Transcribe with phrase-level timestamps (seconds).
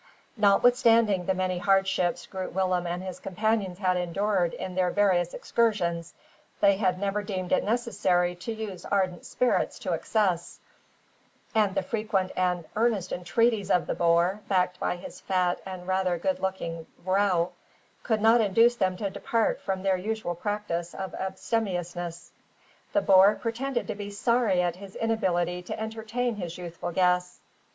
[0.35, 6.15] Notwithstanding the many hardships Groot Willem and his companions had endured in their various excursions,
[6.59, 10.59] they had never deemed it necessary to use ardent spirits to excess;
[11.53, 16.17] and the frequent and earnest entreaties of the boer, backed by his fat and rather
[16.17, 17.51] good looking "vrow,"
[18.01, 22.31] could not induce them to depart from their usual practice of abstemiousness.
[22.91, 27.39] The boer pretended to be sorry at his inability to entertain his youthful guests.